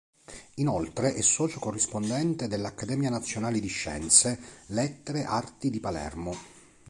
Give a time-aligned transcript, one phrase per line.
[0.55, 4.39] Inoltre è socio corrispondente dell’Accademia Nazionale di Scienze,
[4.69, 6.33] lettere Arti di Palermo.